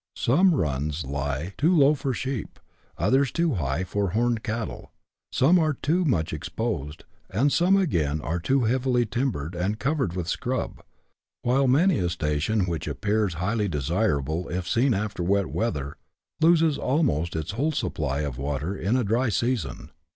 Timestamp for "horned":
4.09-4.41